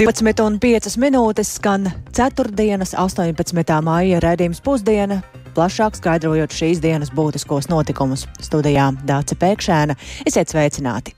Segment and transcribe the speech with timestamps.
[0.00, 2.86] 12,5 minūtes skan 4.
[2.96, 3.74] 18.
[3.84, 5.18] māja raidījums pusdiena.
[5.52, 9.98] Plašāk skaidrojot šīs dienas būtiskos notikumus, studijā Dāca Pēkšēna.
[10.24, 11.12] Esiet sveicināti!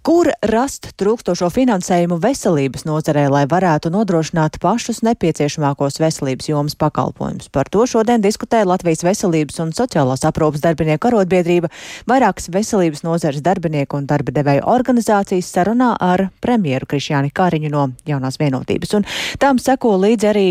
[0.00, 7.50] Kur rast trūkstošo finansējumu veselības nozarē, lai varētu nodrošināt pašus nepieciešamākos veselības jomas pakalpojumus?
[7.52, 11.68] Par to šodien diskutē Latvijas veselības un sociālās aprūpas darbinieku arotbiedrība,
[12.08, 18.40] vairākas veselības nozares darbinieku un darba devēju organizācijas sarunā ar premjeru Krišjāni Kāriņu no jaunās
[18.40, 18.96] vienotības.
[18.96, 19.04] Un
[19.36, 20.46] tam seko līdzi arī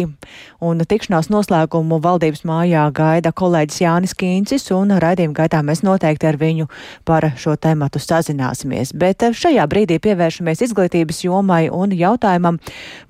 [0.62, 6.38] un tikšanās noslēgumu valdības mājā gaida kolēģis Jānis Kīncis un raidījuma gaitā mēs noteikti ar
[6.38, 6.70] viņu
[7.10, 8.94] par šo tematu sazināsimies.
[8.94, 12.60] Bet šajā brīdī pievēršamies izglītības jomai un jautājumam,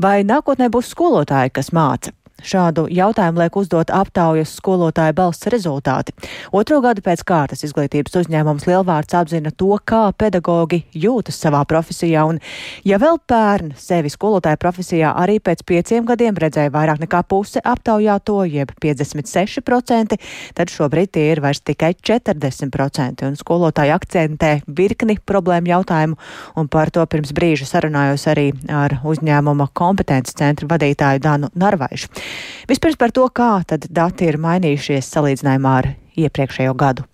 [0.02, 2.14] vai nākotnē būs skolotāji, kas māca.
[2.46, 6.14] Šādu jautājumu liek uzdot aptaujas skolotāja balsts rezultāti.
[6.56, 12.40] Otro gadu pēc kārtas izglītības uzņēmums Lielvārds apzina to, kā pedagogi jūtas savā profesijā, un
[12.88, 18.40] ja vēl pērn sevi skolotāja profesijā arī pēc pieciem gadiem redzēja vairāk nekā puse aptaujāto,
[18.48, 20.20] jeb 56%,
[20.56, 26.20] tad šobrīd tie ir vairs tikai 40%, un skolotāji akcentē virkni problēmu jautājumu,
[26.56, 32.29] un par to pirms brīža sarunājos arī ar uzņēmuma kompetences centra vadītāju Danu Narvaišu.
[32.70, 37.08] Vispirms par to, kā tad dati ir mainījušies salīdzinājumā ar iepriekšējo gadu.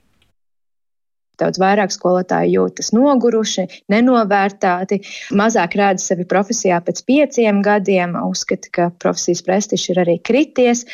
[1.39, 5.01] Daudz vairāk skolotāji jūtas noguruši, nenovērtēti,
[5.35, 10.85] mazāk redz sevi profesijā pēc pieciem gadiem, uzskata, ka profesijas prestižs ir arī krities,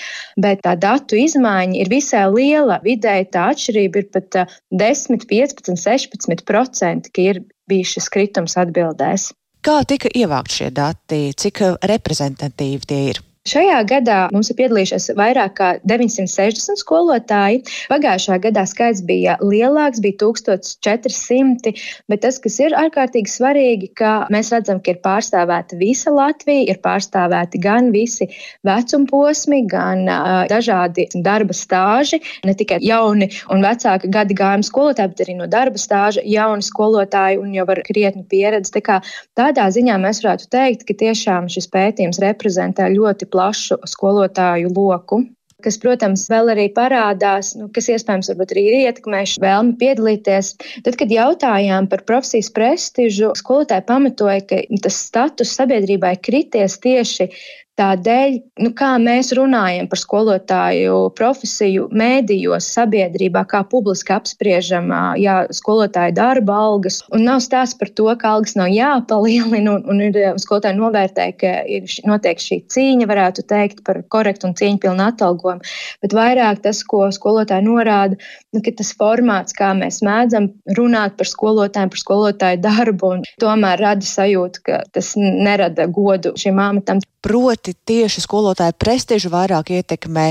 [0.41, 2.80] bet tā datu izmaiņa ir visai liela.
[2.85, 4.39] Vidēji tā atšķirība ir pat
[4.73, 9.30] 10, 15, 16 procenti, ka ir bijis šis kritums atbildēs.
[9.61, 13.22] Kā tika ievākt šie dati, cik reprezentatīvi tie ir?
[13.42, 17.64] Šajā gadā mums ir piedalījušies vairāk kā 960 skolotāji.
[17.89, 21.72] Pagājušā gadā skaits bija lielāks, bija 1400,
[22.06, 26.78] bet tas, kas ir ārkārtīgi svarīgi, ka mēs redzam, ka ir pārstāvēta visa Latvija, ir
[26.85, 28.28] pārstāvēti gan visi
[28.68, 35.25] vecumposmi, gan uh, dažādi darba stāži, ne tikai jauni un vecāki gadi gājumi skolotāji, bet
[35.25, 38.75] arī no darba stāža jauni skolotāji un jau ar krietnu pieredzi.
[38.78, 39.01] Tā kā
[39.34, 45.24] tādā ziņā mēs varētu teikt, ka tiešām šis pētījums reprezentē ļoti plašu skolotāju loku
[45.62, 50.52] kas, protams, vēl arī parādās, nu, kas iespējams arī ir ietekmējuši vēlmi piedalīties.
[50.86, 57.30] Tad, kad jautājām par profesijas prestižu, skolotāji pamatoja, ka tas status sabiedrībai krities tieši
[57.79, 66.13] Tādēļ, nu, kā mēs runājam par skolotāju profesiju, mēdījos, sabiedrībā, kā publiski apspriežam jā, skolotāju
[66.17, 66.99] darba algas.
[67.15, 71.53] Un nav stāsts par to, ka algas nav jāpalielina, un, un ir skolotāji novērtē, ka
[71.63, 75.71] ir notiek šī cīņa, varētu teikt, par korektu un cieņpilnu atalgojumu.
[76.03, 78.19] Bet vairāk tas, ko skolotāji norāda,
[78.51, 84.11] nu, ka tas formāts, kā mēs mēdzam runāt par skolotājiem, par skolotāju darbu, tomēr rada
[84.11, 86.99] sajūtu, ka tas nerada godu šim amatam.
[87.21, 90.29] Proti tieši skolotāju prestižu vairāk ietekmē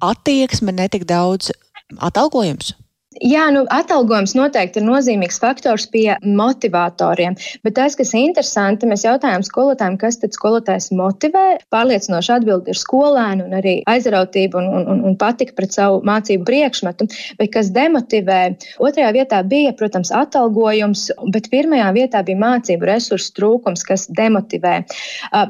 [0.00, 1.50] attieksme, ne tik daudz
[1.98, 2.74] atalgojums.
[3.18, 7.34] Jā, nu, atalgojums noteikti ir nozīmīgs faktors pie motivatoriem,
[7.66, 11.56] bet tas, kas ir interesanti, mēs jautājām skolotājiem, kas tad skolotājs motivē.
[11.74, 16.46] Pārliecinoši atbildi ir skolēni un arī aizrautība un, un, un, un patika pret savu mācību
[16.46, 17.08] priekšmetu,
[17.40, 18.38] bet kas demotivē.
[18.78, 24.76] Otrajā vietā bija, protams, atalgojums, bet pirmajā vietā bija mācību resursu trūkums, kas demotivē.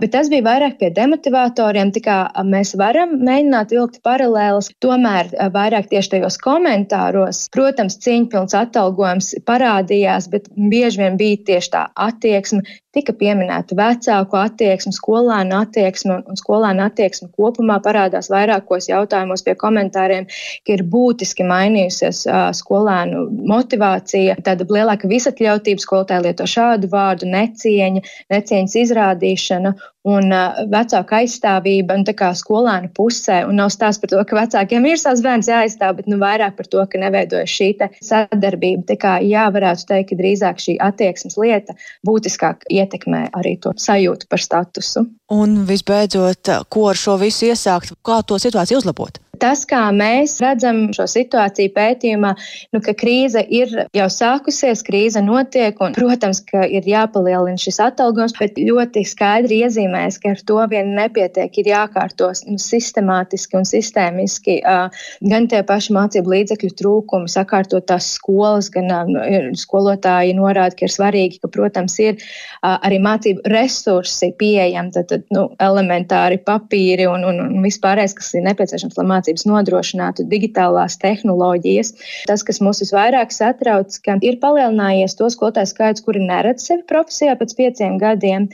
[0.01, 5.93] Bet tas bija vairāk pie demotivatoriem, tā kā mēs varam mēģināt vilkt paralēlus, tomēr vairāk
[5.93, 12.63] tieši tajos komentāros Protams, cieņpilns atalgojums parādījās, bet bieži vien bija tieši tā attieksme,
[12.95, 20.27] tika pieminēta vecāku attieksme, skolēnu attieksme, un skolēnu attieksme kopumā parādās vairākos jautājumos pie komentāriem,
[20.67, 22.25] ka ir būtiski mainījusies
[22.61, 29.75] skolēnu motivācija, tāda lielāka visatļautība, skolotāji lieto šādu vārdu, necieņa, necieņas izrādīšana
[30.09, 30.33] un
[30.73, 33.43] vecāka aizstāvība un kā skolēnu pusē.
[33.49, 36.69] Un nav stāsts par to, ka vecākiem ir savs bērns jāaizstāv, bet nu, vairāk par
[36.73, 37.71] to, ka neveidojas šī
[38.05, 38.87] sadarbība.
[38.89, 41.77] Tā kā jā, varētu teikt, ka drīzāk šī attieksmes lieta
[42.07, 45.07] būtiskāk ietekmē arī to sajūtu par statusu.
[45.35, 49.21] Un visbeidzot, ko ar šo visu iesākt, kā to situāciju uzlabot?
[49.41, 52.35] Tas, kā mēs redzam šo situāciju pētījumā,
[52.75, 58.37] nu, ka krīze ir jau sākusies, krīze notiek, un, protams, ka ir jāpalielina šis atalgojums,
[58.39, 64.61] bet ļoti skaidri iezīmēs, ka ar to vien nepietiek, ir jākārtos nu, sistemātiski un sistēmiski
[64.61, 65.03] uh,
[65.33, 70.95] gan tie paši mācību līdzekļu trūkumi, sakārtot tās skolas, gan uh, skolotāji norāda, ka ir
[70.95, 77.25] svarīgi, ka, protams, ir uh, arī mācību resursi pieejami, tad, tad nu, elementāri papīri un,
[77.27, 81.95] un, un vispārējais, kas ir nepieciešams, lai mācību mācības nodrošinātu digitālās tehnoloģijas.
[82.27, 87.37] Tas, kas mūs visvairāk satrauc, ka ir palielinājies to skolotāju skaits, kuri neredz sevi profesijā
[87.39, 88.49] pēc pieciem gadiem.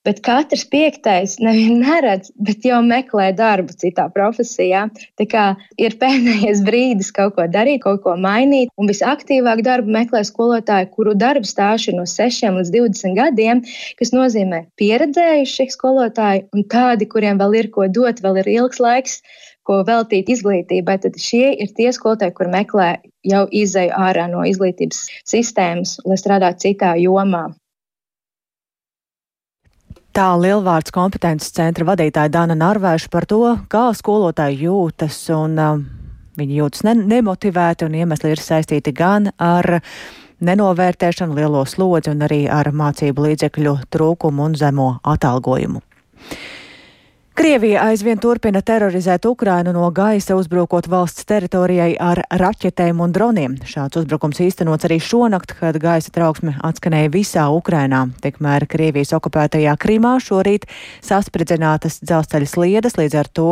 [0.00, 4.86] Bet katrs piektais nevien neredz, bet jau meklē darbu citā profesijā.
[5.20, 5.42] Tā kā
[5.76, 8.72] ir pēdējais brīdis kaut ko darīt, kaut ko mainīt.
[8.80, 13.60] Un visaktīvāk darbu meklē skolotāji, kuru darba stāsts ir no 6 līdz 20 gadiem,
[14.00, 19.20] kas nozīmē pieredzējuši skolotāji un tādi, kuriem vēl ir ko dot, vēl ir ilgs laiks
[19.70, 22.90] ko veltīt izglītībai, tad šie ir tie skolotāji, kur meklē
[23.26, 27.46] jau izēju ārā no izglītības sistēmas, lai strādātu citā jomā.
[30.10, 35.78] Tā Lielvārds kompetences centra vadītāja Dana Narvēša par to, kā skolotāji jūtas, un uh,
[36.40, 39.78] viņi jūtas ne nemotivēti, un iemesli ir saistīti gan ar
[40.42, 45.84] nenovērtēšanu, lielo slodzi, un arī ar mācību līdzekļu trūkumu un zemo atalgojumu.
[47.34, 53.54] Krievija aizvien turpina terorizēt Ukrainu no gaisa, uzbrukot valsts teritorijai ar raķetēm un droniem.
[53.64, 58.08] Šāds uzbrukums īstenots arī šonakt, kad gaisa trauksme atskanēja visā Ukrainā.
[58.20, 60.66] Tikmēr Krievijas okupētajā Krimā šorīt
[61.06, 63.50] saspridzinātas dzelzceļa sliedas, līdz ar to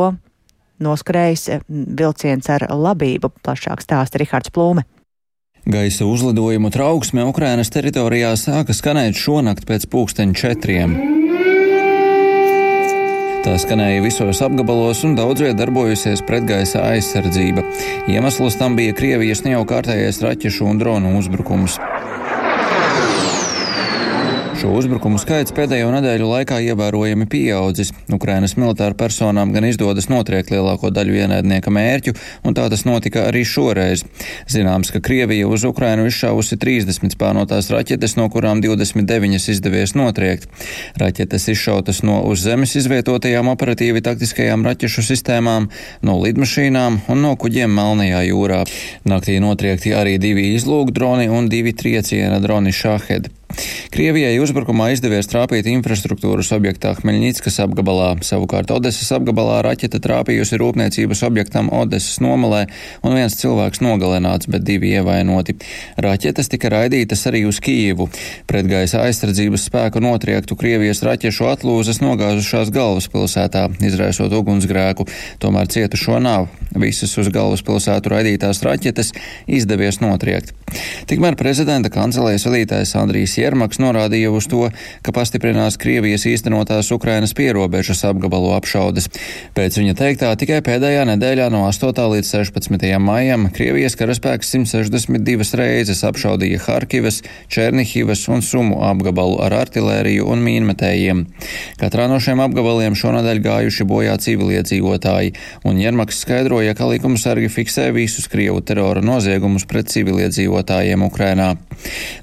[0.83, 3.31] noskrējis vilciens ar labību.
[3.47, 4.85] Plašāk stāsta Rihards Plūme.
[5.69, 11.18] Gaisa uzlidojumu trauksme Ukrainas teritorijā sāka skanēt šonakt pēc pulksteņa četriem.
[13.45, 17.63] Tā skanēja visos apgabalos un daudz viet darbojusies pretgaisa aizsardzība.
[18.11, 21.79] Iemesls tam bija Krievijas neaukārtējais raķešu un dronu uzbrukums.
[24.59, 27.93] Šo uzbrukumu skaits pēdējo nedēļu laikā ievērojami pieaudzis.
[28.11, 33.45] Ukrainas militāru personām gan izdodas notriekt lielāko daļu ienaidnieka mērķu, un tā tas notika arī
[33.47, 34.03] šoreiz.
[34.51, 40.51] Zināms, ka Krievija uz Ukrainu izšāvusi 30 spārnotās raķetes, no kurām 29 izdevies notriekt.
[40.99, 45.71] Raķetes izšautas no uz zemes izvietotajām operatīvi taktiskajām raķešu sistēmām,
[46.03, 48.65] no lidmašīnām un no kuģiem Melnajā jūrā.
[49.07, 53.38] Naktī notriekti arī divi izlūkdroni un divi trieciena droni Šahed.
[53.89, 61.71] Krievijai uzbrukumā izdevies trāpīt infrastruktūras objektā Hmeļņickas apgabalā, savukārt Odesas apgabalā raķete trāpījusi rūpniecības objektam
[61.75, 62.67] Odesas nomalē
[63.03, 65.57] un viens cilvēks nogalināts, bet divi ievainoti.
[66.05, 68.11] Raķetes tika raidītas arī uz Kijivu.
[68.51, 75.09] Pretgaisa aizsardzības spēku notriektu Krievijas raķešu atlūzas nogāzušās galvaspilsētā, izraisot ugunsgrēku,
[75.41, 76.51] tomēr cietušo nav.
[76.77, 79.15] Visas uz galvaspilsētu raidītās raķetes
[79.49, 80.53] izdevies notriekt.
[81.09, 84.67] Tikmēr prezidenta kancelējas vadītājs Andrijs Jermaks norādīja uz to,
[85.07, 89.09] ka pastiprinās Krievijas īstenotās Ukrainas pierobežas apgabalu apšaudes.
[89.57, 91.93] Pēc viņa teiktā tikai pēdējā nedēļā no 8.
[92.15, 92.87] līdz 16.
[93.03, 101.25] maijam Krievijas karaspēks 162 reizes apšaudīja Harkivas, Černihivas un Sumu apgabalu ar artilēriju un mīnmetējiem.
[101.81, 105.35] Katrā no šiem apgabaliem šonadēļ gājuši bojā civiliedzīvotāji,
[105.69, 111.57] un Jermaks skaidroja, ka likumsargi fiksē visus Krievu terora noziegumus pret civiliedzīvotājiem iedzīvotājiem Ukrainā.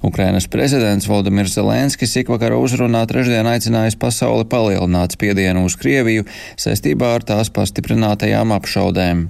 [0.04, 6.26] Ukrainas prezidents Valdemirs Zelenskis ikvakara uzrunā trešdien aicinājis pasauli palielināt spiedienu uz Krieviju
[6.62, 9.28] saistībā ar tās pastiprinātajām apšaudēm.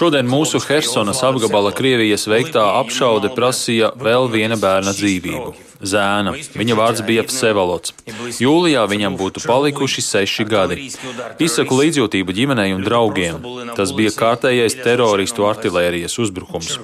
[0.00, 6.32] Šodien mūsu Hersonas apgabala Krievijas veiktā apšaude prasīja vēl viena bērna dzīvību zēna.
[6.56, 7.92] Viņa vārds bija Vsevalots.
[8.40, 10.88] Jūlijā viņam būtu palikuši seši gadi.
[11.42, 13.42] Izsaku līdzjūtību ģimenei un draugiem.
[13.76, 16.78] Tas bija kārtējais teroristu artilērijas uzbrukums.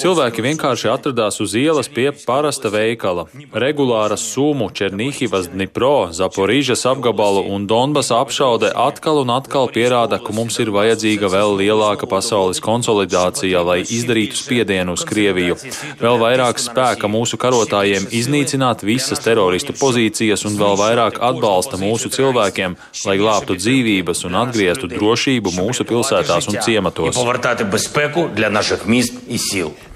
[0.00, 3.26] Cilvēki vienkārši atradās uz ielas pie parasta veikala.
[3.52, 10.56] Regulāra Sumu, Černihivas, Dnipro, Zaporīžas apgabalu un Donbas apšaude atkal un atkal pierāda, ka mums
[10.62, 15.58] ir vajadzīga vēl lielāka pasaules konsolidācija, lai izdarītu spiedienu uz Krieviju.
[16.00, 22.10] Vēl vairāk spēka mūsu karotājiem iznākt iznīcināt visas teroristu pozīcijas un vēl vairāk atbalsta mūsu
[22.14, 27.18] cilvēkiem, lai glābtu dzīvības un atgrieztu drošību mūsu pilsētās un ciematos.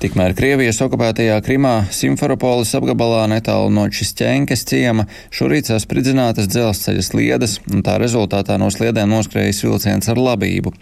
[0.04, 7.80] Tikmēr Krievijas okupētajā Krimā Simferopolis apgabalā netālu no Čisķenkas ciema šorīt saspridzinātas dzelzceļa sliedes, un
[7.86, 10.74] tā rezultātā no sliedēm noskrējis vilciens ar labību.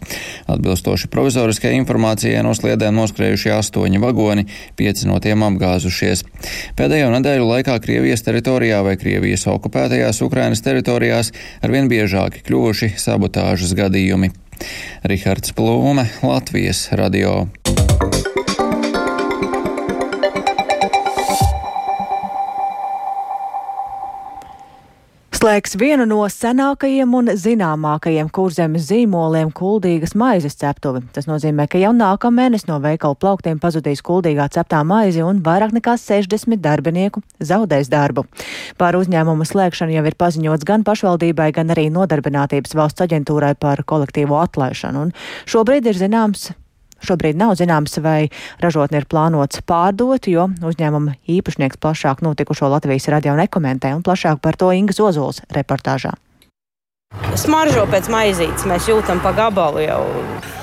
[0.50, 4.48] Atbilstoši provizoriskajai informācijai no sliedēm noskrējuši astoņi vagoni,
[4.80, 6.24] pieci no tiem apgāzušies.
[6.78, 11.32] Pēdējo nedēļu nedēļu laikā Krievijas teritorijā vai Krievijas okupētajās Ukrainas teritorijās
[11.62, 14.30] arvien biežāki kļuvuši sabotāžas gadījumi.
[15.04, 17.61] Rihards Plūme, Latvijas radio.
[25.42, 31.00] Slēgs vienu no senākajiem un zināmākajiem kurzemes zīmoliem Kuldīgas maizes ceptuvi.
[31.10, 35.96] Tas nozīmē, ka jau nākamēnes no veikalu plauktiem pazudīs Kuldīgā ceptā maizi un vairāk nekā
[35.98, 38.22] 60 darbinieku zaudēs darbu.
[38.78, 44.38] Par uzņēmumu slēgšanu jau ir paziņots gan pašvaldībai, gan arī nodarbinātības valsts aģentūrai par kolektīvo
[44.46, 45.08] atlaišanu.
[45.08, 45.16] Un
[45.50, 46.52] šobrīd ir zināms
[47.02, 48.30] Šobrīd nav zināms, vai
[48.62, 54.58] ražotni ir plānots pārdot, jo uzņēmuma īpašnieks plašāk notikušo Latvijas radio nekomentē un plašāk par
[54.58, 56.14] to Inga Zozols reportāžā.
[57.36, 60.04] Smaržo pēc maizītes, mēs jūtam pa gabalu jau.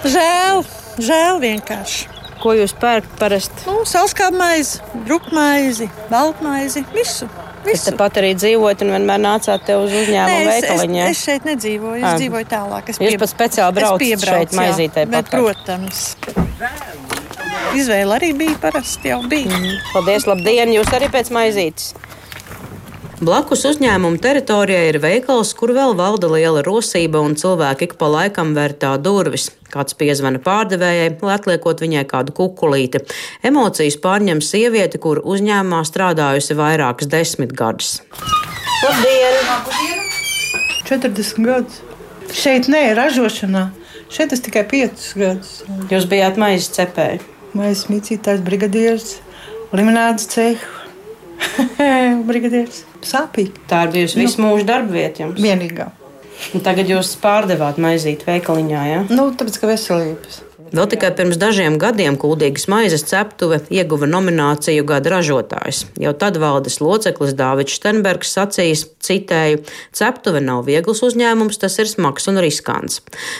[0.08, 0.63] Žēl,
[1.03, 2.08] žēl vienkārši.
[2.39, 3.67] Ko jūs pērkat parasti?
[3.67, 7.27] Nu, Salskāpju maizi, brūkmaizi, baltmaizi, visu.
[7.68, 11.00] Jūs tepat arī dzīvojat un vienmēr nācāt te uz uzņēmumu veikaliņu.
[11.04, 12.18] Es, es šeit nedzīvoju, es Ah.
[12.22, 12.89] dzīvoju tālāk.
[12.89, 16.16] Es Jūs pat speciāli braucat šeit maizītē bet, protams.
[17.75, 19.51] Izvēle arī bija parasti jau bija.
[19.51, 19.75] Mm.
[19.94, 20.72] Paldies, labdien!
[20.74, 21.94] Jūs arī pēc maizītes!
[23.19, 28.53] Blakus uzņēmuma teritorijai ir veikals, kur vēl valda liela rosība, un cilvēki ik pa laikam
[28.55, 29.49] vērtā durvis.
[29.73, 33.01] Kāds piezvana pārdevējai, lai atliekot viņai kādu kukulīti.
[33.43, 37.91] Emocijas pārņem sieviete, kur uzņēmumā strādājusi vairākas desmitgadus.
[38.85, 40.07] Labdien!
[40.88, 41.83] 40 gadus.
[42.31, 43.65] Šeit nē, ražošanā.
[44.07, 45.51] Šeit es tikai 5 gadus.
[45.91, 47.19] Jūs bijāt maizes cepēji.
[47.59, 49.17] Mēs mīcītājs brigadieris,
[49.75, 50.77] limonādes cehu.
[52.27, 52.83] brigadieris.
[53.05, 53.55] Sāpīgi.
[53.69, 55.39] Tā ir bijusi visu mūžu darba vieta jums.
[55.43, 55.89] Vienīgā.
[56.55, 59.01] Un tagad jūs pārdevāt maizīti veikaliņā, jā?
[59.01, 59.07] Ja?
[59.11, 60.43] Nu, tāpēc, ka veselības.
[60.69, 65.88] Vēl tikai pirms dažiem gadiem Kuldīgas maizes ceptuve ieguva nomināciju gada ražotājs.
[65.97, 69.63] Jau tad valdes loceklis Dāvids Štenbergs sacījis, citēju,
[69.97, 72.99] ceptuve nav viegls uzņēmums, tas ir smags un riskants.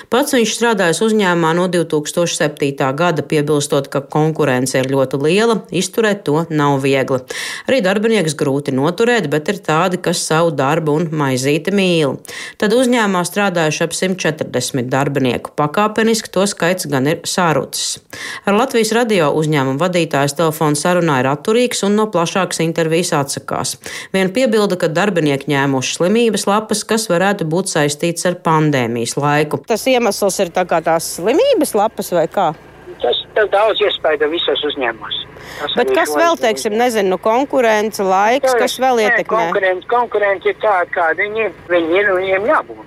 [0.10, 2.90] Pats viņš strādājas uzņēmumā no 2007.
[2.98, 7.22] gada, piebilstot, ka konkurence ir ļoti liela, izturēt to nav viegli.
[7.70, 12.18] Arī darbinieks grūti noturēt, bet ir tādi, kas savu darbu un maizīti mīl.
[12.58, 15.54] Tad uzņēmumā strādājuši ap 140 darbinieku.
[15.60, 18.00] Pakāpeniski to skaits gan ir sārucis.
[18.48, 23.76] Ar Latvijas radio uzņēmumu vadītājs telefona sarunā ir atturīgs un no plašākas intervijas atsakās.
[24.16, 29.62] Viena piebilda, ka darbinieki ņēmuši slimības lapas, kas varētu būt saistīts ar pandēmijas laiku.
[29.70, 32.52] Tas iemesls ir tā tās slimības lapas vai kā?
[33.00, 35.26] Tas tev daudz iespēja visos uzņēmumos.
[35.60, 39.50] Tas Bet kas vēl, teiksim, nezinu, nu, konkurence, laiks, kas vēl ietekmē?
[39.50, 41.56] Konkurence, konkurence ir tāda, kāda viņi ir.
[41.72, 42.86] Viņi ir un viņiem jābūt.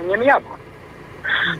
[0.00, 0.59] Viņiem jābūt.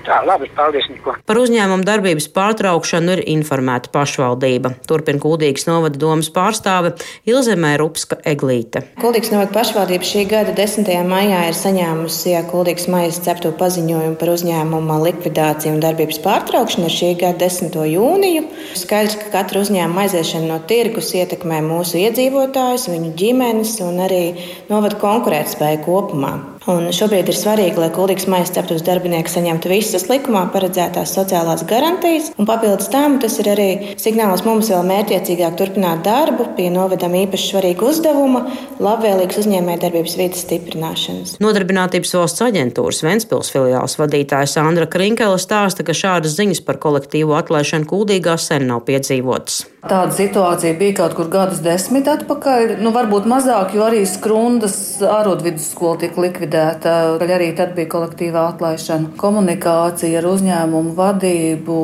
[0.07, 1.12] Tā, labi, paldies, Niko.
[1.29, 4.73] Par uzņēmumu darbības pārtraukšanu ir informēta pašvaldība.
[4.89, 6.95] Turpina Kūdīgas novada domas pārstāve
[7.29, 8.83] Ilzemē Rupska Eglīte.
[9.00, 10.89] Kuldīgas novada pašvaldība šī gada 10.
[11.09, 17.12] maijā ir saņēmusi Kuldīgas maizes cepto paziņojumu par uzņēmuma likvidāciju un darbības pārtraukšanu ar šī
[17.21, 17.77] gada 10.
[17.93, 18.47] jūniju.
[18.81, 24.25] Skaidrs, ka katra uzņēmuma aiziešana no tirgus ietekmē mūsu iedzīvotājus, viņu ģimenes un arī
[24.73, 26.35] novada konkurētspēju kopumā.
[26.69, 32.29] Un šobrīd ir svarīgi, lai Kuldīgas maizes ceptos darbinieki saņemtu visas likumā paredzētās sociālās garantijas,
[32.37, 33.69] un papildus tam tas ir arī
[34.00, 38.43] signāls mums vēl mērķiecīgāk turpināt darbu pie novadam īpaši svarīga uzdevuma-
[38.87, 41.38] labvēlīgas uzņēmējdarbības vidas stiprināšanas.
[41.40, 47.87] Nodarbinātības valsts aģentūras Ventspils filiāls vadītājs Sandra Krinkela stāsta, ka šādas ziņas par kolektīvu atlaišanu
[47.87, 49.64] Kuldīgā sen nav piedzīvotas.
[49.81, 52.81] Tāda situācija bija kaut kur gadus desmit atpakaļ.
[52.85, 56.50] Nu, varbūt mazāk, jo arī Skrundas ārodvidusskola tika likvidēta.
[56.54, 59.14] Arī tad bija kolektīvā atlaišana.
[59.21, 61.76] Komunikācija ar uzņēmumu vadību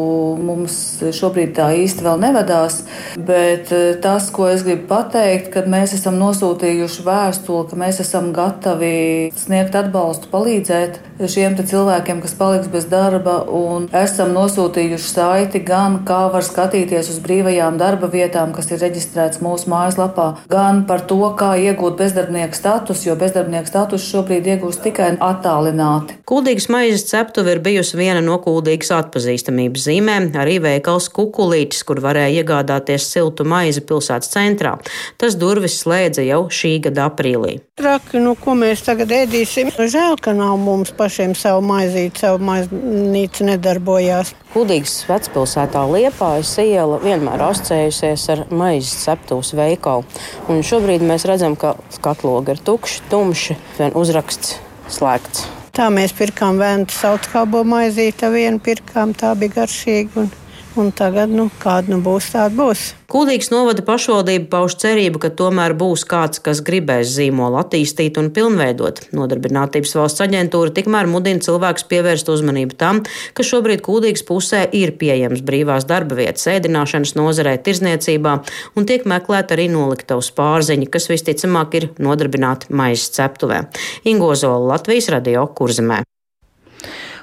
[0.43, 0.77] mums
[1.17, 2.83] šobrīd tā īsti vēl nevedās.
[3.17, 8.33] Bet eh, tas, ko es gribu pateikt, kad mēs esam nosūtījuši vēstuli, ka mēs esam
[8.37, 16.03] gatavi sniegt atbalstu, palīdzēt šiem cilvēkiem, kas paliks bez darba, un esam nosūtījuši saiti gan
[16.09, 21.23] kā var skatīties uz brīvajām darba vietām, kas ir reģistrēts mūsu mājaslapā, gan par to,
[21.39, 26.19] kā iegūt bezdarbnieku statusu, jo bezdarbnieku statusu šobrīd iegūst tikai attālināti.
[26.29, 32.43] Kuldīgas maizes ceptuve ir bijusi viena no kuldīgas atpazīstamības zīmēm, arī veikals Kukulītis, kur varēja
[32.43, 34.77] iegādāties siltu maizi pilsētas centrā.
[35.21, 37.61] Tas durvis slēdza jau šī gada aprīlī.
[37.77, 39.69] Traki, nu, ko mēs tagad ēdīsim?
[39.77, 44.31] Žēl, ka nav mums pašiem savu maizīti, savu maiznīcu nedarbojās.
[44.55, 50.09] Kuldīgas vecpilsētā Liepājas iela vienmēr asociējusies ar maizes ceptūs veikalu.
[50.49, 54.57] Un šobrīd mēs redzam, ka skatlogi ir tukši, tumši, vien uzraksts
[54.97, 55.45] slēgts.
[55.77, 60.25] Tā mēs pirkām vēnu sauckābo maizīti, vienu pirkām, tā bija garšīga.
[60.25, 60.33] Un,
[60.81, 62.93] un tagad, nu, kāda nu būs, tāda būs.
[63.11, 69.05] Kuldīgas novada pašvaldība pauž cerību, ka tomēr būs kāds, kas gribēs zīmolu attīstīt un pilnveidot.
[69.17, 73.05] Nodarbinātības valsts aģentūra tikmēr mudina cilvēkus pievērst uzmanību tam,
[73.37, 78.35] ka šobrīd Kuldīgas pusē ir pieejams brīvās darba vietas ēdināšanas nozarē, tirzniecībā
[78.75, 83.65] un tiek meklēta arī noliktavas pārziņa, kas visticamāk ir nodarbināti maizes ceptuvē.
[84.11, 86.03] Ingozola Latvijas radio kurzemē.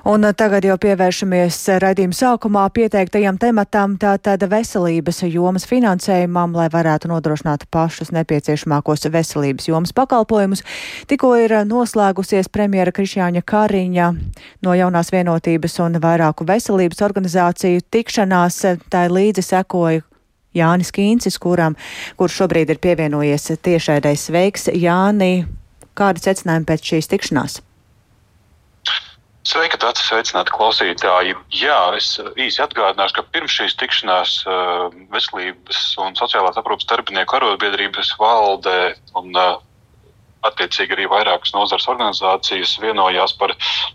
[0.03, 7.63] Un tagad jau pievēršamies raidījuma sākumā pieteiktajam tematam, tātad veselības jomas finansējumam, lai varētu nodrošināt
[7.71, 10.65] pašus nepieciešamākos veselības jomas pakalpojumus.
[11.07, 14.11] Tikko ir noslēgusies premjera Krišjāņa Kariņa
[14.67, 18.61] no jaunās vienotības un vairāku veselības organizāciju tikšanās.
[18.91, 20.03] Tā līdzi sekoja
[20.51, 21.79] Jānis Kīncis, kuram,
[22.19, 24.67] kurš šobrīd ir pievienojies tiešraidai sveiks.
[24.67, 25.45] Jāni,
[25.95, 27.63] kādi secinājumi pēc šīs tikšanās?
[29.43, 31.33] Sveika, tāds sveicināti klausītāji.
[31.59, 34.37] Jā, es īsi atgādināšu, ka pirms šīs tikšanās
[35.11, 38.77] veselības un sociālās aprūpas darbinieku arotbiedrības valde
[39.19, 39.35] un
[40.47, 43.53] attiecīgi arī vairākas nozares organizācijas vienojās par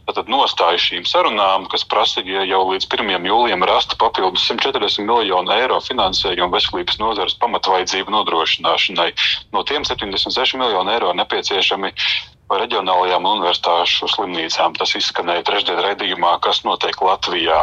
[0.08, 3.28] tātad, nostāju šīm sarunām, kas prasīja jau līdz 1.
[3.32, 9.10] jūlijam rast papildus 140 miljonu eiro finansējumu veselības nozares pamatvajadzību nodrošināšanai.
[9.56, 11.92] No tiem 76 miljonu eiro nepieciešami
[12.50, 14.78] reģionālajām universitāšu slimnīcām.
[14.78, 17.60] Tas izskanēja trešdien redzījumā, kas notiek Latvijā.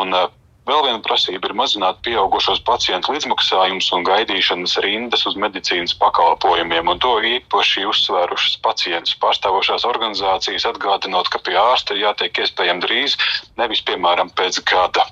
[0.00, 0.16] Un,
[0.64, 7.02] Vēl viena prasība ir mazināt pieaugušos pacientu līdzmaksājumus un gaidīšanas rindas uz medicīnas pakalpojumiem, un
[7.04, 13.18] to īpaši uzsvērušas pacientus pārstāvošās organizācijas, atgādinot, ka pie ārsta jātiek iespējami drīz,
[13.60, 15.04] nevis piemēram pēc gada.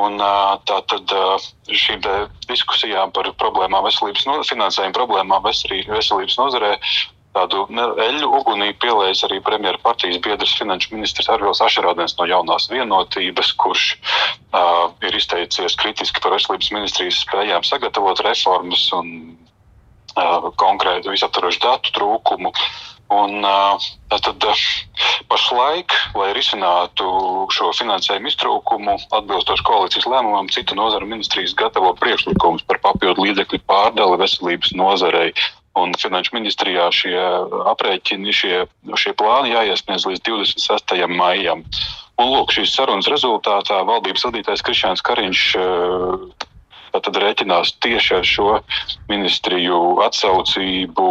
[0.00, 0.16] Un,
[0.64, 1.12] tā tad
[1.68, 2.00] šīm
[2.48, 6.72] diskusijām par problēmām veselības no, finansējuma problēmām veselības nozarē
[7.36, 7.66] tādu
[8.06, 13.86] eļļu ugunī pielējis arī premjeras partijas biedrs finanšu ministrs Arvils Ašerādens no jaunās vienotības, kurš
[13.96, 19.14] uh, ir izteicies kritiski par veselības ministrijas spējām sagatavot reformas un
[20.16, 22.52] uh, konkrētu visaptvarošu datu trūkumu.
[23.06, 23.38] Un,
[24.10, 24.42] tātad,
[25.30, 27.06] pašlaik, lai risinātu
[27.54, 34.18] šo finansējumu iztrūkumu, atbilstoši koalīcijas lēmumam, citu nozaru ministrijas gatavo priekšlikumus par papildu līdzekļu pārdali
[34.24, 35.30] veselības nozarei.
[35.76, 37.16] Un Finanšu ministrijā šie
[37.72, 38.64] aprēķini, šie,
[38.96, 40.96] šie plāni jāiesniedz līdz 26.
[41.12, 41.64] maijam.
[42.16, 45.42] Un, lūk, šīs sarunas rezultātā valdības vadītājs Krišāns Kariņš
[46.96, 48.48] tad rēķinās tieši ar šo
[49.10, 51.08] ministriju atsaucību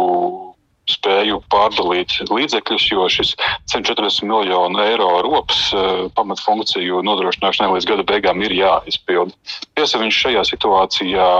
[0.90, 3.34] spēju pārdalīt līdzekļus, jo šis
[3.72, 5.70] 140 miljonu eiro rops
[6.18, 9.34] pamatfunkciju nodrošināšanai līdz gada beigām ir jāizpild.
[9.74, 11.30] Tiesa, viņš šajā situācijā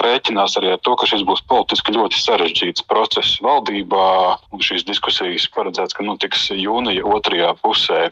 [0.00, 4.06] rēķinās arī ar to, ka šis būs politiski ļoti sarežģīts process valdībā,
[4.52, 8.10] un šīs diskusijas paredzēts, ka notiks jūnija otrajā pusē.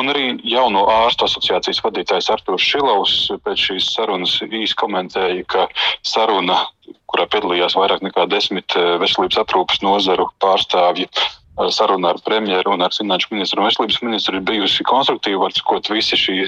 [0.00, 5.68] Un arī jauno ārstu asociācijas vadītājs Artūrs Šilovs pēc šīs sarunas īsi komentēja, ka
[6.06, 6.62] saruna,
[7.10, 12.84] kurā piedalījās vairāk nekā desmit eh, veselības aprūpas nozaru pārstāvji, eh, saruna ar premjeru un
[12.86, 16.38] ar finanšu ministru un veselības ministru ir bijusi konstruktīva, var sakot, visi šī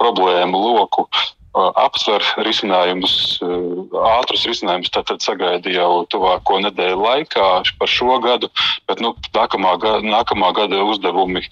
[0.00, 1.08] problēmu loku
[1.54, 3.40] aptver risinājumus,
[3.90, 4.92] ātrus risinājumus.
[4.94, 7.48] Tātad sagaida jau tuvāko nedēļu laikā
[7.80, 8.50] par šo gadu,
[8.86, 11.42] bet nu, nākamā, gada, nākamā gada uzdevumi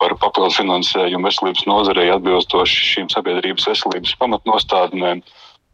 [0.00, 5.20] par papildu finansējumu veselības nozarei atbilstoši šīm sabiedrības veselības pamatnostādnēm.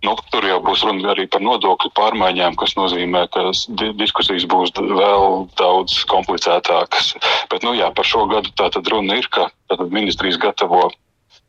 [0.05, 3.49] Nu, tur jau būs runa arī par nodokļu pārmaiņām, kas nozīmē, ka
[3.97, 7.15] diskusijas būs vēl daudz komplicētākas.
[7.51, 9.49] Bet nu, jā, par šo gadu tā tad runa ir, ka
[9.89, 10.91] ministrijas gatavo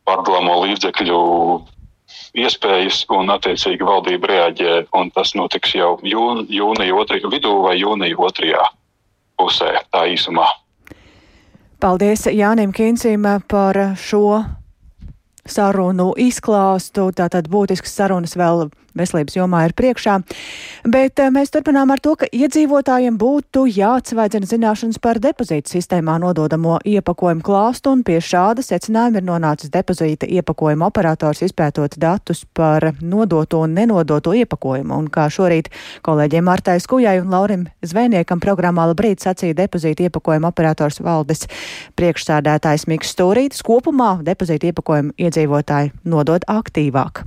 [0.08, 1.20] pārdalāmo līdzekļu
[2.40, 4.74] iespējas, un attiecīgi valdība reaģē.
[5.14, 8.64] Tas notiks jau jūn, jūnija otrajā vidū vai jūnija otrajā
[9.38, 10.48] pusē, tā īsumā.
[11.78, 14.40] Paldies Jānim Kīncim par šo
[15.50, 17.08] sarunu izklāstu.
[17.16, 20.18] Tātad būtisks sarunas vēl veselības jomā ir priekšā.
[20.88, 26.78] Bet eh, mēs turpinām ar to, ka iedzīvotājiem būtu jāatsvaidzina zināšanas par depozītu sistēmā nododamo
[26.86, 33.62] iepakojumu klāstu, un pie šāda secinājuma ir nonācis depozīta iepakojuma operators izpētot datus par nodoto
[33.64, 34.98] un nenodoto iepakojumu.
[34.98, 35.70] Un kā šorīt
[36.06, 41.46] kolēģiem Martai Skujai un Laurim Zvejniekam programmā labrīt sacīja depozīta iepakojuma operators valdes
[41.98, 47.26] priekšsādētājs Miks Stūrītis, kopumā depozīta iepakojumu iedzīvotāji nodod aktīvāk.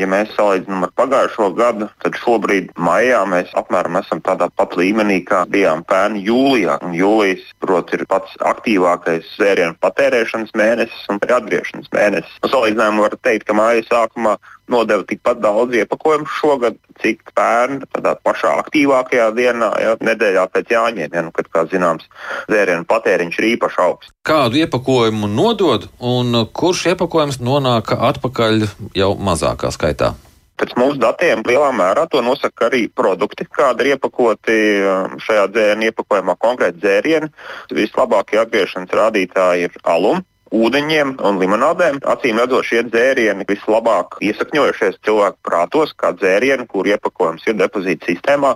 [0.00, 5.18] Ja mēs salīdzinām ar pagājušo gadu, tad šobrīd maijā mēs apmēram esam tādā pat līmenī,
[5.28, 6.78] kā bijām pērn jūlijā.
[6.86, 12.40] Un jūlijas, protams, ir pats aktīvākais zērienu patērēšanas mēnesis un arī atgriešanas mēnesis.
[12.40, 14.38] Un salīdzinājumā var teikt, ka māja sākumā
[14.72, 21.12] nodeva tikpat daudz iepakojumu šogad, cik pērn tādā pašā aktīvākajā dienā, ja, nedēļā pēc jāņem,
[21.12, 22.08] ja, nu, kad, kā zināms,
[22.50, 24.12] dzērienu patēriņš ir īpaši augsts.
[24.26, 30.14] Kādu iepakojumu nodod un kurš iepakojums nonāk atpakaļ jau mazākā skaitā?
[30.62, 35.88] Pēc mūsu datiem lielā mērā to nosaka arī produkti, kādi ir iepakoti um, šajā dzērienu
[35.88, 37.30] iepakojumā, konkrēti dzērieni.
[37.74, 40.20] Vislabākie atgriešanas rādītāji ir alum,
[40.52, 42.00] ūdeņiem un limonādēm.
[42.12, 48.54] Acīm redzot, šie dzērieni vislabāk iesakņojušies cilvēku prātos, kā dzērieni, kur iepakojums ir depozīta sistēmā.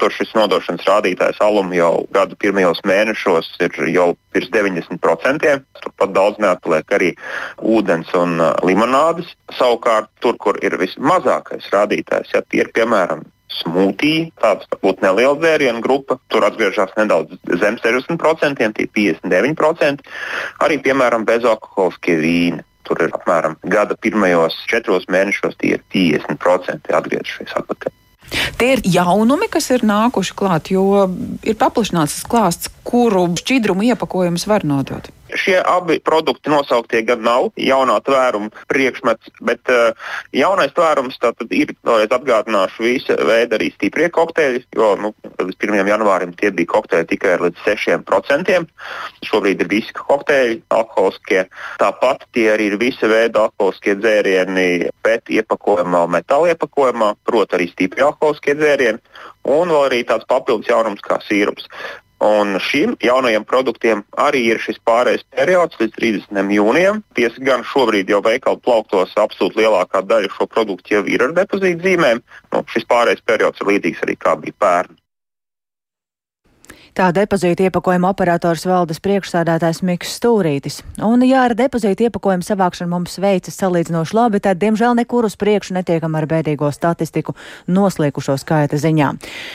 [0.00, 5.52] Tur šis nodošanas rādītājs alum jau gadu pirmajos mēnešos ir jau virs 90%.
[5.82, 7.12] Turpat daudz neatliek arī
[7.58, 9.30] ūdens un uh, limonādes.
[9.58, 13.24] Savukārt, tur, kur ir vismazākais rādītājs, ja tie ir piemēram
[13.60, 20.04] smūtija, tāds varbūt neliela dzērienu grupa, tur atgriežas nedaudz zem 60%, tie 59%.
[20.64, 22.66] Arī, piemēram, bezalkoholiskie vīni.
[22.82, 27.94] Tur ir apmēram gada pirmajos četros mēnešos tie ir 50% atgriežušies atpakaļ.
[28.58, 31.06] Tie ir jaunumi, kas ir nākuši klāt, jo
[31.46, 35.12] ir paplašināts klāsts, kuru šķidrumu iepakojumus var nodot.
[35.38, 39.92] Šie abi produkti nosauktie gan nav jaunā tvēruma priekšmets, bet uh,
[40.36, 41.18] jaunais tvērums
[41.50, 45.88] ir, vēlreiz atgādināšu, visa veida arī stiprie kokteļi, jo nu, līdz 1.
[45.88, 48.60] janvārim tie bija kokteļi tikai līdz 6%.
[49.28, 51.46] Šobrīd ir visi kokteļi, alkoholiskie.
[51.80, 54.68] Tāpat tie arī ir visa veida alkoholiskie dzērieni,
[55.04, 59.02] bet iepakojumā, metāla iepakojumā, proti arī stipri alkoholiskie dzērieni.
[59.48, 61.66] Un vēl arī tāds papildus jaunums kā sīrups.
[62.22, 66.52] Un šiem jaunajiem produktiem arī ir šis pārējais periods līdz 30.
[66.54, 67.02] jūnijam.
[67.18, 71.82] Tiesa gan šobrīd jau veikalu plauktos absolūti lielākā daļa šo produktu jau ir ar depozītu
[71.82, 72.22] zīmēm.
[72.54, 75.01] Nu, šis pārējais periods ir līdzīgs arī kā bija pērn.
[76.92, 80.82] Tā depozīta iepakojuma operators valdes priekšsādātājs Miks Stūrītis.
[81.00, 85.72] Un, ja ar depozīta iepakojumu savākšanu mums veicas salīdzinoši labi, tad, diemžēl, nekur uz priekšu
[85.78, 87.32] netiekam ar bēdīgo statistiku
[87.72, 89.08] noslīkušo skaita ziņā.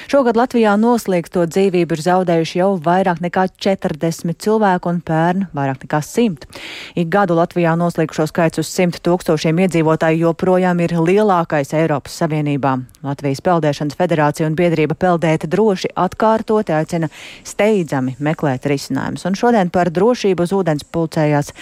[0.09, 6.01] Šogad Latvijā noslīgsto dzīvību ir zaudējuši jau vairāk nekā 40 cilvēku un pērn vairāk nekā
[6.09, 6.49] 100.
[6.97, 12.79] Ik gadu Latvijā noslīkušo skaits uz 100 tūkstošiem iedzīvotāju joprojām ir lielākais Eiropas Savienībā.
[13.05, 17.13] Latvijas Peldēšanas federācija un biedrība Peldēt droši atkārtoti aicina
[17.47, 19.25] steidzami meklēt risinājumus.
[19.27, 21.53] Un šodien par drošību uz ūdens pulcējās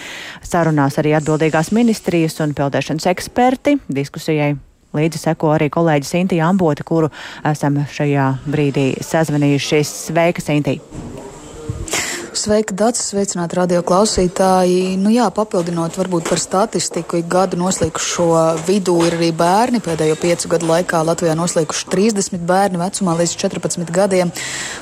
[0.46, 4.54] sarunās arī atbildīgās ministrijas un peldēšanas eksperti diskusijai.
[4.96, 7.10] Līdzi seko arī kolēģi Sintīna Ambota, kuru
[7.44, 9.84] esam šajā brīdī sazvanījuši.
[9.84, 11.25] Sveika, Sintīna!
[12.36, 13.00] Sveika, Dārts!
[13.08, 14.98] Sveicināti radio klausītāji!
[15.00, 18.26] Nu, jā, papildinot varbūt par statistiku, ik gadu noslīkušo
[18.66, 19.80] vidū ir arī bērni.
[19.80, 24.32] Pēdējo piecu gadu laikā Latvijā noslīkuši 30 bērni vecumā līdz 14 gadiem,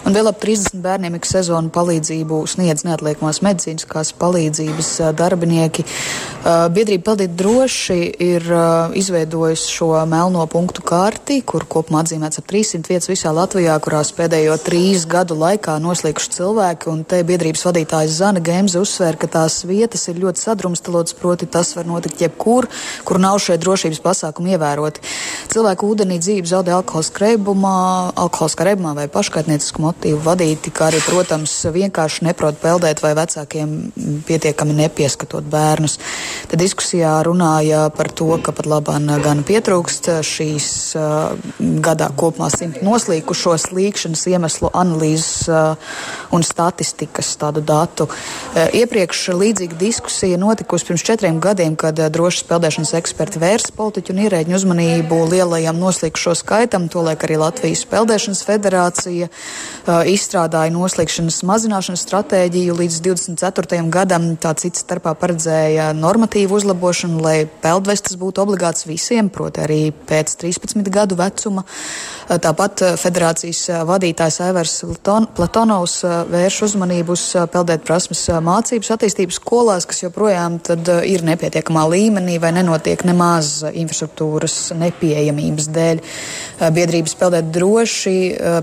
[0.02, 5.86] un vēl ap 30 bērniem ik sezonu palīdzību sniedz neatliekamās medicīniskās palīdzības darbinieki.
[6.74, 8.00] Biedrība Paldīt droši
[8.32, 8.48] ir
[8.98, 14.58] izveidojusi šo melno punktu karti, kur kopumā atzīmēts ap 300 vietas visā Latvijā, kurās pēdējo
[14.66, 19.58] trīs gadu laikā noslīkuši cilvēki, un te biedrība biedrības vadītājs Zana Gemze uzsver, ka tās
[19.68, 22.68] vietas ir ļoti sadrumstalotas, proti tas var notikt jebkur,
[23.04, 25.02] kur nav šie drošības pasākumi ievēroti.
[25.52, 27.74] Cilvēku ūdenī dzīve zaudē alkohola skreibumā,
[28.16, 33.76] alkohola skreibumā vai paškaitniecisku motīvu vadīti, kā arī, protams, vienkārši neprot peldēt vai vecākiem
[34.24, 35.98] pietiekami nepieskatot bērnus.
[36.48, 41.36] Te diskusijā runāja par to, ka pat labāk gan pietrūkst šīs uh,
[41.84, 45.74] gadā kopumā simt noslīkušo slīkšanas iemeslu analīzes uh,
[46.34, 48.06] un statistikas tādu datu.
[48.54, 54.14] E, iepriekš līdzīga diskusija notikusi pirms četriem gadiem, kad e, drošas peldēšanas eksperti vērsa politiķu
[54.14, 56.88] un ierēģu uzmanību lielajam noslīgšo skaitam.
[56.92, 59.32] Tolēk arī Latvijas Peldēšanas federācija e,
[60.14, 63.80] izstrādāja noslīgšanas mazināšanas stratēģiju līdz 24.
[63.94, 64.30] gadam.
[64.40, 70.92] Tā cits starpā paredzēja normatīvu uzlabošanu, lai peldvestas būtu obligāts visiem, proti arī pēc 13
[70.94, 71.64] gadu vecuma.
[72.24, 74.78] Tāpat federācijas vadītājs Aivars
[75.36, 75.98] Platonovs
[76.30, 77.22] vērš uzmanību uz
[77.54, 80.58] peldēt prasmes mācības attīstības skolās, kas joprojām
[81.06, 86.02] ir nepietiekamā līmenī vai nenotiek nemaz infrastruktūras nepieejamības dēļ.
[86.74, 88.16] Biedrības peldēt droši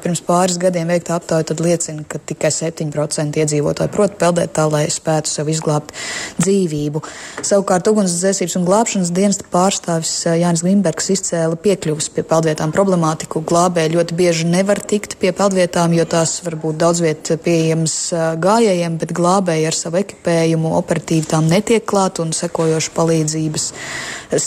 [0.03, 5.31] pirms pāris gadiem veikta aptauja liecina, ka tikai 7% iedzīvotāji prot peldēt tā, lai spētu
[5.31, 5.93] sev izglābt
[6.41, 7.01] dzīvību.
[7.45, 13.43] Savukārt ugunsdzēsības un glābšanas dienesta pārstāvis Jānis Grimbergs izcēla piekļuvas pie peldvietām problemātiku.
[13.47, 17.95] Glābēji ļoti bieži nevar tikt pie peldvietām, jo tās var būt daudz viet pieejamas
[18.41, 23.69] gājējiem, bet glābēji ar savu ekipējumu operatīvi tām netiek klāt un sekojoša palīdzības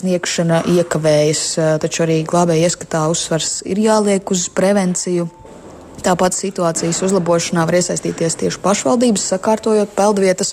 [0.01, 1.47] sniegšana iekavējas.
[1.85, 5.29] Taču arī glābēji ieskatā uzsvars ir jāliek uz prevenciju.
[6.05, 10.53] Tāpat situācijas uzlabošanā var iesaistīties tieši pašvaldības, sakārtojot peldvietas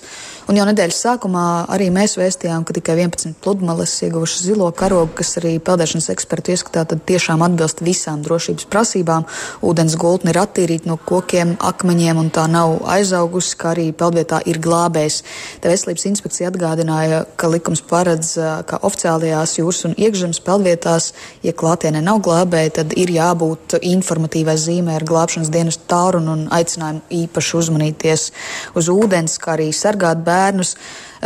[0.50, 5.36] Un jau nedēļas sākumā arī mēs vēstījām, ka tikai 11 pludmales ieguvušas zilo karogu, kas
[5.38, 9.28] arī peldēšanas ekspertu ieskatā tiešām atbilst visām drošības prasībām.
[9.62, 14.58] Ūdens gultne ir attīrīta no kokiem, akmeņiem un tā nav aizaugusi, kā arī peldvietā ir
[14.64, 15.20] glābējs.
[15.62, 18.34] Te veselības inspekcija atgādināja, ka likums paredz,
[18.66, 21.12] ka oficiālajās jūras un iekšzemes peldvietās,
[21.46, 27.06] ja klātienē nav glābēji, tad ir jābūt informatīvai zīmē ar glābšanas dienas tālruni un aicinājumu
[27.22, 28.28] īpaši uzmanīties
[28.74, 30.76] uz ūdens, kā arī sargāt bērnu bērnus.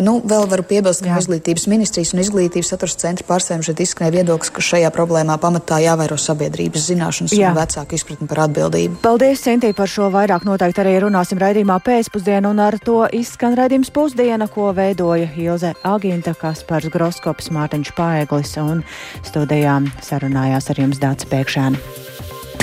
[0.04, 4.14] Nu, vēl varu piebilst, ka no izglītības ministrijas un izglītības saturs centra pārstāvjiem šeit izskanēja
[4.18, 7.54] viedoklis, ka šajā problēmā pamatā jāvēro sabiedrības zināšanas Jā.
[7.54, 9.00] un vecāku izpratni par atbildību.
[9.06, 13.92] Paldies, Sintī, par šo vairāk noteikti arī runāsim raidījumā pēcpusdienu, un ar to izskan raidījums
[13.94, 18.84] pusdiena, ko veidoja Ilze Aginta, Kaspars Groskops, Mārtiņš Paeglis un
[19.24, 21.80] studijām sarunājās ar jums Dācis Pēkšēni.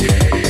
[0.03, 0.42] Yeah.